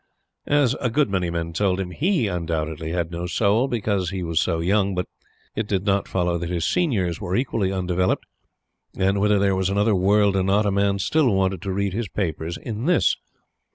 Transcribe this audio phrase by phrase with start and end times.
[0.47, 4.41] As a good many men told him, HE undoubtedly had no soul, because he was
[4.41, 5.05] so young, but
[5.55, 8.25] it did not follow that his seniors were equally undeveloped;
[8.97, 12.07] and, whether there was another world or not, a man still wanted to read his
[12.09, 13.15] papers in this.